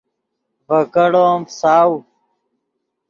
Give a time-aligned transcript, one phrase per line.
[0.67, 1.93] ڤے کیڑو ام فساؤ